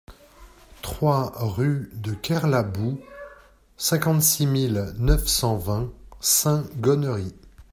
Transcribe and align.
trois 0.81 1.31
rue 1.35 1.91
de 1.93 2.15
Kerlaboux, 2.15 2.99
cinquante-six 3.77 4.47
mille 4.47 4.95
neuf 4.97 5.27
cent 5.27 5.57
vingt 5.57 5.91
Saint-Gonnery 6.19 7.35